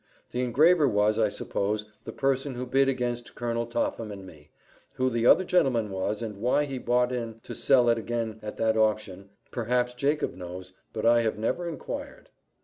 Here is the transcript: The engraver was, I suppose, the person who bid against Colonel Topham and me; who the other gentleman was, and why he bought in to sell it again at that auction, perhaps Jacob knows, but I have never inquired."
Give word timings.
The 0.31 0.41
engraver 0.41 0.87
was, 0.87 1.19
I 1.19 1.29
suppose, 1.29 1.85
the 2.05 2.11
person 2.11 2.55
who 2.55 2.65
bid 2.65 2.89
against 2.89 3.35
Colonel 3.35 3.67
Topham 3.67 4.11
and 4.11 4.25
me; 4.25 4.49
who 4.93 5.11
the 5.11 5.27
other 5.27 5.43
gentleman 5.43 5.91
was, 5.91 6.23
and 6.23 6.37
why 6.37 6.65
he 6.65 6.79
bought 6.79 7.11
in 7.11 7.39
to 7.43 7.53
sell 7.53 7.87
it 7.87 7.99
again 7.99 8.39
at 8.41 8.57
that 8.57 8.75
auction, 8.75 9.29
perhaps 9.51 9.93
Jacob 9.93 10.33
knows, 10.33 10.73
but 10.91 11.05
I 11.05 11.21
have 11.21 11.37
never 11.37 11.69
inquired." 11.69 12.29